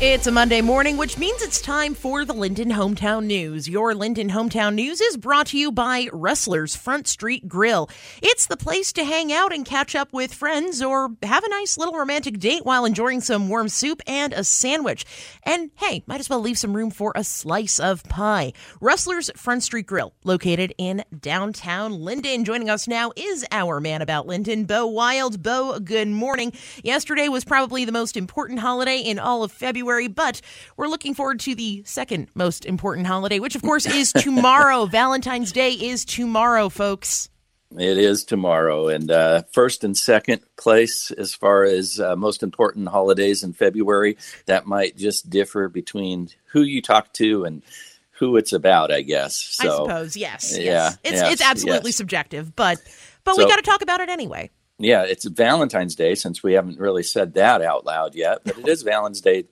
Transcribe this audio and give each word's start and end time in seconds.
It's 0.00 0.28
a 0.28 0.30
Monday 0.30 0.60
morning, 0.60 0.96
which 0.96 1.18
means 1.18 1.42
it's 1.42 1.60
time 1.60 1.92
for 1.92 2.24
the 2.24 2.32
Lynden 2.32 2.70
Hometown 2.70 3.24
News. 3.24 3.68
Your 3.68 3.94
Lynden 3.94 4.30
Hometown 4.30 4.74
News 4.74 5.00
is 5.00 5.16
brought 5.16 5.48
to 5.48 5.58
you 5.58 5.72
by 5.72 6.06
Rustler's 6.12 6.76
Front 6.76 7.08
Street 7.08 7.48
Grill. 7.48 7.90
It's 8.22 8.46
the 8.46 8.56
place 8.56 8.92
to 8.92 9.02
hang 9.02 9.32
out 9.32 9.52
and 9.52 9.64
catch 9.66 9.96
up 9.96 10.12
with 10.12 10.32
friends 10.32 10.80
or 10.80 11.10
have 11.24 11.42
a 11.42 11.48
nice 11.48 11.76
little 11.76 11.98
romantic 11.98 12.38
date 12.38 12.64
while 12.64 12.84
enjoying 12.84 13.20
some 13.20 13.48
warm 13.48 13.68
soup 13.68 14.00
and 14.06 14.32
a 14.32 14.44
sandwich. 14.44 15.04
And 15.42 15.72
hey, 15.74 16.04
might 16.06 16.20
as 16.20 16.30
well 16.30 16.38
leave 16.38 16.58
some 16.58 16.76
room 16.76 16.92
for 16.92 17.12
a 17.16 17.24
slice 17.24 17.80
of 17.80 18.04
pie. 18.04 18.52
Rustler's 18.80 19.32
Front 19.34 19.64
Street 19.64 19.88
Grill, 19.88 20.14
located 20.22 20.72
in 20.78 21.02
downtown 21.20 21.94
Lynden. 21.94 22.44
Joining 22.44 22.70
us 22.70 22.86
now 22.86 23.10
is 23.16 23.44
our 23.50 23.80
man 23.80 24.00
about 24.00 24.28
Lynden, 24.28 24.64
Bo 24.64 24.86
Wild. 24.86 25.42
Bo, 25.42 25.80
good 25.80 26.06
morning. 26.06 26.52
Yesterday 26.84 27.26
was 27.26 27.44
probably 27.44 27.84
the 27.84 27.90
most 27.90 28.16
important 28.16 28.60
holiday 28.60 28.98
in 29.00 29.18
all 29.18 29.42
of 29.42 29.50
February. 29.50 29.87
February, 29.88 30.08
but 30.08 30.42
we're 30.76 30.88
looking 30.88 31.14
forward 31.14 31.40
to 31.40 31.54
the 31.54 31.82
second 31.86 32.28
most 32.34 32.66
important 32.66 33.06
holiday, 33.06 33.38
which 33.38 33.54
of 33.54 33.62
course 33.62 33.86
is 33.86 34.12
tomorrow. 34.12 34.84
Valentine's 34.90 35.50
Day 35.50 35.72
is 35.72 36.04
tomorrow, 36.04 36.68
folks. 36.68 37.30
It 37.70 37.96
is 37.96 38.24
tomorrow, 38.24 38.88
and 38.88 39.10
uh, 39.10 39.44
first 39.52 39.84
and 39.84 39.96
second 39.96 40.42
place 40.58 41.10
as 41.10 41.34
far 41.34 41.64
as 41.64 42.00
uh, 42.00 42.16
most 42.16 42.42
important 42.42 42.88
holidays 42.88 43.42
in 43.42 43.54
February. 43.54 44.18
That 44.44 44.66
might 44.66 44.94
just 44.94 45.30
differ 45.30 45.70
between 45.70 46.28
who 46.52 46.60
you 46.60 46.82
talk 46.82 47.14
to 47.14 47.44
and 47.44 47.62
who 48.10 48.36
it's 48.36 48.52
about, 48.52 48.92
I 48.92 49.00
guess. 49.00 49.36
So, 49.36 49.68
I 49.68 49.76
suppose, 49.76 50.16
yes, 50.18 50.54
yeah, 50.54 50.64
yes. 50.64 50.98
it's 51.02 51.12
yes, 51.14 51.32
it's 51.32 51.42
absolutely 51.42 51.90
yes. 51.90 51.96
subjective, 51.96 52.54
but 52.54 52.78
but 53.24 53.36
so, 53.36 53.42
we 53.42 53.48
got 53.48 53.56
to 53.56 53.62
talk 53.62 53.80
about 53.80 54.00
it 54.00 54.10
anyway. 54.10 54.50
Yeah, 54.78 55.02
it's 55.02 55.24
Valentine's 55.24 55.96
Day 55.96 56.14
since 56.14 56.42
we 56.42 56.52
haven't 56.52 56.78
really 56.78 57.02
said 57.02 57.34
that 57.34 57.62
out 57.62 57.84
loud 57.84 58.14
yet, 58.14 58.42
but 58.44 58.58
it 58.58 58.68
is 58.68 58.82
Valentine's 58.82 59.20
Day 59.20 59.44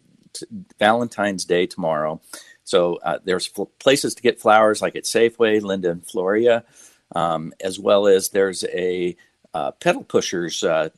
Valentine's 0.79 1.45
Day 1.45 1.67
tomorrow. 1.67 2.21
So 2.65 2.97
uh, 3.05 3.19
there's 3.25 3.47
fl- 3.47 3.65
places 3.79 4.15
to 4.15 4.23
get 4.23 4.41
flowers 4.41 4.83
like 4.83 4.97
at 4.97 5.05
Safeway, 5.05 5.63
Linda 5.63 5.91
and 5.91 6.05
Floria, 6.05 6.65
um, 7.15 7.53
as 7.61 7.79
well 7.79 8.07
as 8.07 8.31
there's 8.31 8.65
a 8.65 9.17
uh, 9.55 9.71
pedal 9.73 10.05
pushers 10.05 10.65
uh, 10.65 10.91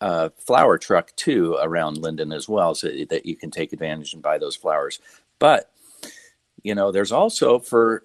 uh, 0.00 0.28
flower 0.38 0.78
truck 0.78 1.14
too 1.16 1.56
around 1.60 1.98
Lynden 1.98 2.34
as 2.34 2.48
well, 2.48 2.74
so 2.74 2.88
that 3.08 3.26
you 3.26 3.36
can 3.36 3.50
take 3.50 3.72
advantage 3.72 4.12
and 4.12 4.22
buy 4.22 4.38
those 4.38 4.56
flowers. 4.56 5.00
But 5.38 5.70
you 6.62 6.74
know, 6.74 6.90
there's 6.90 7.12
also 7.12 7.58
for 7.58 8.02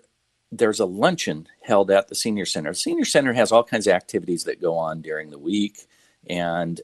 there's 0.52 0.80
a 0.80 0.86
luncheon 0.86 1.48
held 1.64 1.90
at 1.92 2.10
the 2.10 2.16
senior 2.16 2.46
center. 2.46 2.72
The 2.72 2.76
senior 2.76 3.06
center 3.06 3.34
has 3.34 3.52
all 3.52 3.64
kinds 3.64 3.88
of 3.88 3.94
activities 3.94 4.44
that 4.44 4.62
go 4.62 4.76
on 4.76 5.02
during 5.02 5.30
the 5.30 5.40
week, 5.40 5.88
and 6.30 6.80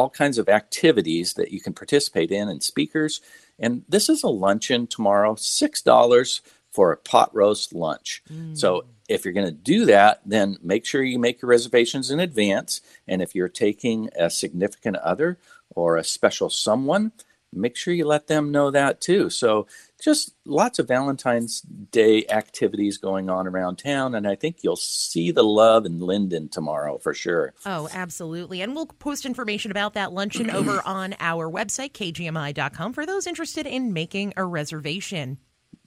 all 0.00 0.08
kinds 0.08 0.38
of 0.38 0.48
activities 0.48 1.34
that 1.34 1.52
you 1.52 1.60
can 1.60 1.74
participate 1.74 2.32
in 2.32 2.48
and 2.48 2.62
speakers. 2.62 3.20
And 3.58 3.82
this 3.86 4.08
is 4.08 4.22
a 4.22 4.28
luncheon 4.28 4.86
tomorrow, 4.86 5.34
$6 5.34 6.40
for 6.72 6.90
a 6.90 6.96
pot 6.96 7.34
roast 7.34 7.74
lunch. 7.74 8.22
Mm. 8.32 8.56
So 8.56 8.86
if 9.10 9.24
you're 9.24 9.34
going 9.34 9.46
to 9.46 9.52
do 9.52 9.84
that, 9.84 10.22
then 10.24 10.56
make 10.62 10.86
sure 10.86 11.02
you 11.02 11.18
make 11.18 11.42
your 11.42 11.50
reservations 11.50 12.10
in 12.10 12.18
advance. 12.18 12.80
And 13.06 13.20
if 13.20 13.34
you're 13.34 13.50
taking 13.50 14.08
a 14.18 14.30
significant 14.30 14.96
other 14.96 15.38
or 15.74 15.98
a 15.98 16.04
special 16.04 16.48
someone, 16.48 17.12
make 17.52 17.76
sure 17.76 17.94
you 17.94 18.06
let 18.06 18.26
them 18.26 18.50
know 18.50 18.70
that 18.70 19.00
too. 19.00 19.30
So 19.30 19.66
just 20.02 20.34
lots 20.44 20.78
of 20.78 20.88
Valentine's 20.88 21.60
Day 21.60 22.24
activities 22.28 22.98
going 22.98 23.28
on 23.28 23.46
around 23.46 23.76
town, 23.76 24.14
and 24.14 24.26
I 24.26 24.34
think 24.34 24.58
you'll 24.62 24.76
see 24.76 25.30
the 25.30 25.42
love 25.42 25.84
in 25.84 26.00
Lynden 26.00 26.50
tomorrow 26.50 26.98
for 26.98 27.12
sure. 27.12 27.52
Oh, 27.66 27.88
absolutely. 27.92 28.62
And 28.62 28.74
we'll 28.74 28.86
post 28.86 29.26
information 29.26 29.70
about 29.70 29.94
that 29.94 30.12
luncheon 30.12 30.50
over 30.50 30.82
on 30.86 31.14
our 31.20 31.50
website, 31.50 31.92
kgmi.com, 31.92 32.92
for 32.92 33.04
those 33.04 33.26
interested 33.26 33.66
in 33.66 33.92
making 33.92 34.32
a 34.36 34.44
reservation. 34.44 35.38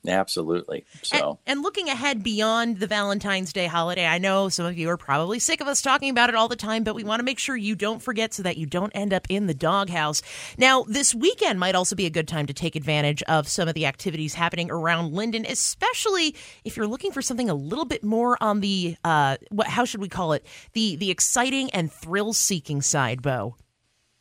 Absolutely. 0.07 0.85
So, 1.01 1.39
and, 1.45 1.57
and, 1.57 1.63
looking 1.63 1.87
ahead 1.87 2.23
beyond 2.23 2.79
the 2.79 2.87
Valentine's 2.87 3.53
Day 3.53 3.67
holiday, 3.67 4.05
I 4.05 4.17
know 4.17 4.49
some 4.49 4.65
of 4.65 4.77
you 4.77 4.89
are 4.89 4.97
probably 4.97 5.39
sick 5.39 5.61
of 5.61 5.67
us 5.67 5.81
talking 5.81 6.09
about 6.09 6.29
it 6.29 6.35
all 6.35 6.49
the 6.49 6.57
time, 6.57 6.83
but 6.83 6.93
we 6.93 7.05
want 7.05 7.21
to 7.21 7.23
make 7.23 7.39
sure 7.39 7.55
you 7.55 7.75
don't 7.75 8.01
forget 8.01 8.33
so 8.33 8.43
that 8.43 8.57
you 8.57 8.65
don't 8.65 8.91
end 8.93 9.13
up 9.13 9.25
in 9.29 9.47
the 9.47 9.53
doghouse. 9.53 10.21
Now, 10.57 10.83
this 10.83 11.15
weekend 11.15 11.57
might 11.57 11.75
also 11.75 11.95
be 11.95 12.05
a 12.05 12.09
good 12.09 12.27
time 12.27 12.47
to 12.47 12.53
take 12.53 12.75
advantage 12.75 13.23
of 13.23 13.47
some 13.47 13.69
of 13.69 13.75
the 13.75 13.85
activities 13.85 14.33
happening 14.33 14.69
around 14.69 15.13
Lynden, 15.13 15.49
especially 15.49 16.35
if 16.65 16.75
you're 16.75 16.87
looking 16.87 17.13
for 17.13 17.21
something 17.21 17.49
a 17.49 17.55
little 17.55 17.85
bit 17.85 18.03
more 18.03 18.37
on 18.41 18.59
the 18.59 18.97
uh, 19.05 19.37
what? 19.51 19.67
How 19.67 19.85
should 19.85 20.01
we 20.01 20.09
call 20.09 20.33
it? 20.33 20.45
The 20.73 20.97
the 20.97 21.11
exciting 21.11 21.69
and 21.71 21.91
thrill 21.91 22.33
seeking 22.33 22.81
side, 22.81 23.21
Bo. 23.21 23.55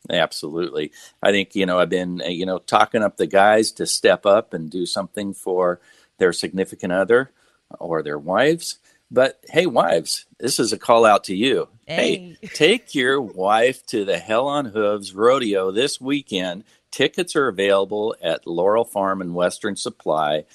Absolutely. 0.09 0.91
I 1.21 1.31
think, 1.31 1.55
you 1.55 1.65
know, 1.65 1.79
I've 1.79 1.89
been, 1.89 2.21
uh, 2.21 2.27
you 2.27 2.45
know, 2.45 2.59
talking 2.59 3.01
up 3.01 3.17
the 3.17 3.27
guys 3.27 3.71
to 3.73 3.85
step 3.85 4.25
up 4.25 4.53
and 4.53 4.69
do 4.69 4.85
something 4.85 5.33
for 5.33 5.79
their 6.17 6.33
significant 6.33 6.91
other 6.91 7.31
or 7.79 8.03
their 8.03 8.19
wives. 8.19 8.79
But 9.09 9.39
hey, 9.49 9.65
wives, 9.65 10.25
this 10.39 10.59
is 10.59 10.73
a 10.73 10.77
call 10.77 11.05
out 11.05 11.25
to 11.25 11.35
you. 11.35 11.69
Hey, 11.85 12.35
hey 12.41 12.47
take 12.47 12.95
your 12.95 13.21
wife 13.21 13.85
to 13.87 14.03
the 14.05 14.17
Hell 14.17 14.47
on 14.47 14.65
Hooves 14.65 15.13
rodeo 15.13 15.71
this 15.71 16.01
weekend. 16.01 16.63
Tickets 16.91 17.35
are 17.35 17.47
available 17.47 18.15
at 18.21 18.47
Laurel 18.47 18.85
Farm 18.85 19.21
and 19.21 19.35
Western 19.35 19.75
Supply 19.75 20.45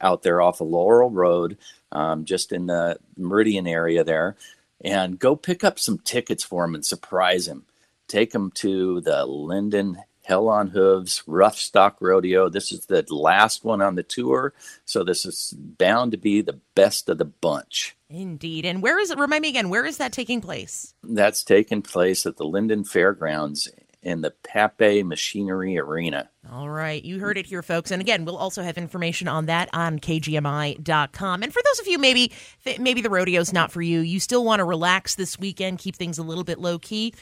out 0.00 0.22
there 0.22 0.40
off 0.40 0.60
of 0.60 0.68
Laurel 0.68 1.10
Road, 1.10 1.58
um, 1.92 2.24
just 2.24 2.52
in 2.52 2.66
the 2.66 2.98
Meridian 3.16 3.66
area 3.66 4.02
there. 4.04 4.36
And 4.80 5.18
go 5.18 5.36
pick 5.36 5.64
up 5.64 5.78
some 5.78 5.98
tickets 5.98 6.44
for 6.44 6.64
him 6.64 6.74
and 6.74 6.84
surprise 6.84 7.48
him 7.48 7.64
take 8.08 8.32
them 8.32 8.50
to 8.52 9.00
the 9.00 9.26
Lynden 9.26 9.96
Hell 10.26 10.48
on 10.48 10.68
Hooves 10.68 11.22
Rough 11.28 11.56
Stock 11.56 11.98
Rodeo. 12.00 12.48
This 12.48 12.72
is 12.72 12.86
the 12.86 13.04
last 13.08 13.64
one 13.64 13.80
on 13.80 13.94
the 13.94 14.02
tour, 14.02 14.54
so 14.84 15.04
this 15.04 15.24
is 15.24 15.54
bound 15.56 16.10
to 16.10 16.16
be 16.16 16.40
the 16.40 16.58
best 16.74 17.08
of 17.08 17.18
the 17.18 17.24
bunch. 17.24 17.96
Indeed. 18.10 18.64
And 18.64 18.82
where 18.82 18.98
is 18.98 19.10
it? 19.10 19.18
Remind 19.18 19.42
me 19.42 19.48
again, 19.48 19.70
where 19.70 19.86
is 19.86 19.98
that 19.98 20.12
taking 20.12 20.40
place? 20.40 20.94
That's 21.04 21.44
taking 21.44 21.80
place 21.82 22.26
at 22.26 22.38
the 22.38 22.44
Lynden 22.44 22.86
Fairgrounds 22.86 23.68
in 24.02 24.20
the 24.20 24.32
Pape 24.42 25.04
Machinery 25.04 25.78
Arena. 25.78 26.28
All 26.50 26.70
right. 26.70 27.04
You 27.04 27.20
heard 27.20 27.38
it 27.38 27.46
here, 27.46 27.62
folks. 27.62 27.90
And 27.90 28.00
again, 28.00 28.24
we'll 28.24 28.36
also 28.36 28.62
have 28.62 28.78
information 28.78 29.28
on 29.28 29.46
that 29.46 29.68
on 29.72 29.98
kgmi.com. 30.00 31.42
And 31.42 31.52
for 31.52 31.62
those 31.64 31.80
of 31.80 31.86
you 31.86 31.98
maybe 31.98 32.32
maybe 32.78 33.00
the 33.00 33.10
rodeo's 33.10 33.52
not 33.52 33.72
for 33.72 33.82
you, 33.82 34.00
you 34.00 34.18
still 34.20 34.44
want 34.44 34.60
to 34.60 34.64
relax 34.64 35.14
this 35.14 35.38
weekend, 35.38 35.78
keep 35.78 35.96
things 35.96 36.18
a 36.18 36.22
little 36.22 36.44
bit 36.44 36.58
low 36.58 36.78
key 36.78 37.14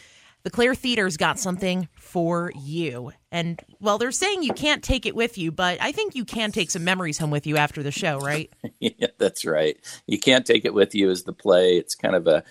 the 0.44 0.50
Claire 0.50 0.74
Theater's 0.74 1.16
got 1.16 1.38
something 1.38 1.88
for 1.98 2.52
you. 2.54 3.12
And 3.32 3.60
well, 3.80 3.98
they're 3.98 4.12
saying 4.12 4.42
you 4.42 4.52
can't 4.52 4.84
take 4.84 5.06
it 5.06 5.16
with 5.16 5.36
you, 5.38 5.50
but 5.50 5.78
I 5.80 5.90
think 5.90 6.14
you 6.14 6.24
can 6.24 6.52
take 6.52 6.70
some 6.70 6.84
memories 6.84 7.18
home 7.18 7.30
with 7.30 7.46
you 7.46 7.56
after 7.56 7.82
the 7.82 7.90
show, 7.90 8.18
right? 8.18 8.52
yeah, 8.78 9.08
that's 9.18 9.44
right. 9.44 9.78
You 10.06 10.18
can't 10.18 10.46
take 10.46 10.64
it 10.64 10.74
with 10.74 10.94
you 10.94 11.10
as 11.10 11.24
the 11.24 11.32
play. 11.32 11.78
It's 11.78 11.94
kind 11.94 12.14
of 12.14 12.26
a 12.26 12.44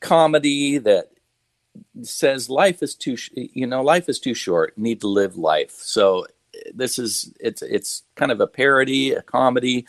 comedy 0.00 0.78
that 0.78 1.10
says 2.02 2.48
life 2.50 2.82
is 2.82 2.94
too 2.94 3.16
you 3.34 3.66
know 3.66 3.82
life 3.82 4.08
is 4.08 4.20
too 4.20 4.34
short 4.34 4.76
need 4.78 5.00
to 5.00 5.08
live 5.08 5.36
life 5.36 5.72
so 5.72 6.24
this 6.72 6.98
is 6.98 7.32
it's 7.40 7.62
it's 7.62 8.02
kind 8.14 8.30
of 8.30 8.40
a 8.40 8.46
parody 8.46 9.12
a 9.12 9.22
comedy 9.22 9.86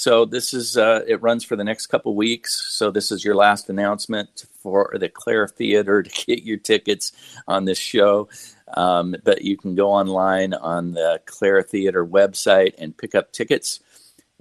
so 0.00 0.24
this 0.24 0.54
is 0.54 0.78
uh, 0.78 1.02
it 1.06 1.20
runs 1.20 1.44
for 1.44 1.56
the 1.56 1.64
next 1.64 1.88
couple 1.88 2.14
weeks. 2.14 2.68
So 2.70 2.90
this 2.90 3.12
is 3.12 3.22
your 3.22 3.34
last 3.34 3.68
announcement 3.68 4.46
for 4.62 4.96
the 4.98 5.10
Claire 5.10 5.46
Theater 5.46 6.02
to 6.02 6.10
get 6.26 6.42
your 6.42 6.56
tickets 6.56 7.12
on 7.46 7.66
this 7.66 7.76
show. 7.76 8.30
Um, 8.74 9.14
but 9.24 9.42
you 9.42 9.58
can 9.58 9.74
go 9.74 9.92
online 9.92 10.54
on 10.54 10.92
the 10.92 11.20
Claire 11.26 11.62
Theater 11.62 12.02
website 12.02 12.72
and 12.78 12.96
pick 12.96 13.14
up 13.14 13.30
tickets. 13.32 13.80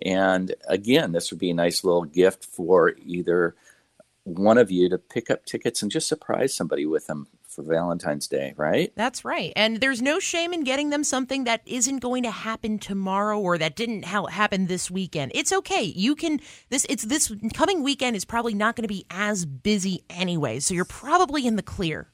And 0.01 0.55
again, 0.69 1.11
this 1.11 1.29
would 1.29 1.41
be 1.41 1.49
a 1.49 1.55
nice 1.55 1.83
little 1.83 2.05
gift 2.05 2.45
for 2.45 2.93
either 3.05 3.53
one 4.23 4.57
of 4.57 4.71
you 4.71 4.87
to 4.87 4.97
pick 4.97 5.29
up 5.29 5.43
tickets 5.43 5.81
and 5.81 5.91
just 5.91 6.07
surprise 6.07 6.55
somebody 6.55 6.85
with 6.85 7.07
them 7.07 7.27
for 7.59 7.73
Valentine's 7.73 8.27
Day, 8.27 8.53
right? 8.55 8.93
That's 8.95 9.25
right. 9.25 9.51
And 9.55 9.81
there's 9.81 10.01
no 10.01 10.19
shame 10.19 10.53
in 10.53 10.63
getting 10.63 10.91
them 10.91 11.03
something 11.03 11.43
that 11.43 11.61
isn't 11.65 11.99
going 11.99 12.23
to 12.23 12.31
happen 12.31 12.79
tomorrow 12.79 13.39
or 13.39 13.57
that 13.57 13.75
didn't 13.75 14.05
ha- 14.05 14.27
happen 14.27 14.67
this 14.67 14.89
weekend. 14.89 15.33
It's 15.35 15.51
okay. 15.51 15.83
You 15.83 16.15
can 16.15 16.39
this 16.69 16.85
it's 16.89 17.03
this 17.03 17.33
coming 17.53 17.83
weekend 17.83 18.15
is 18.15 18.23
probably 18.23 18.53
not 18.53 18.75
going 18.75 18.83
to 18.83 18.93
be 18.93 19.05
as 19.09 19.45
busy 19.45 20.05
anyway. 20.09 20.59
So 20.59 20.73
you're 20.73 20.85
probably 20.85 21.45
in 21.45 21.57
the 21.57 21.63
clear. 21.63 22.07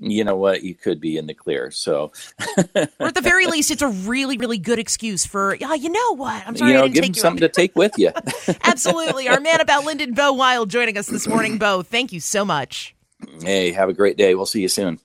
You 0.00 0.24
know 0.24 0.36
what? 0.36 0.62
You 0.62 0.74
could 0.74 1.02
be 1.02 1.18
in 1.18 1.26
the 1.26 1.34
clear. 1.34 1.70
So, 1.70 2.12
or 2.56 3.08
at 3.08 3.14
the 3.14 3.20
very 3.20 3.46
least, 3.46 3.70
it's 3.70 3.82
a 3.82 3.88
really, 3.88 4.38
really 4.38 4.56
good 4.56 4.78
excuse 4.78 5.26
for, 5.26 5.54
yeah, 5.56 5.74
you 5.74 5.90
know 5.90 6.16
what? 6.16 6.42
I'm 6.46 6.56
sorry, 6.56 6.72
you 6.72 6.78
know, 6.78 6.88
give 6.88 7.04
them 7.04 7.12
something 7.12 7.42
to 7.42 7.48
take 7.50 7.76
with 7.76 7.92
you. 7.98 8.10
Absolutely. 8.64 9.28
Our 9.28 9.38
man 9.38 9.60
about 9.60 9.84
Lynden, 9.84 10.14
Bo 10.14 10.32
Wild, 10.32 10.70
joining 10.70 10.96
us 10.96 11.08
this 11.08 11.28
morning. 11.28 11.58
Bo, 11.58 11.82
thank 11.82 12.10
you 12.10 12.20
so 12.20 12.42
much. 12.42 12.94
Hey, 13.42 13.72
have 13.72 13.88
a 13.88 13.92
great 13.92 14.16
day. 14.16 14.34
We'll 14.34 14.46
see 14.46 14.62
you 14.62 14.68
soon. 14.68 15.00